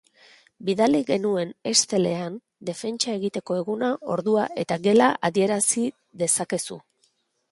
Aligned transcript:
Bidali 0.67 1.01
genuen 1.09 1.51
Excell-ean 1.71 2.39
defentsa 2.69 3.13
egiteko 3.19 3.59
eguna, 3.59 3.91
ordua 4.15 4.45
eta 4.63 4.77
gela 4.89 5.13
adierazidezakezu. 5.31 6.83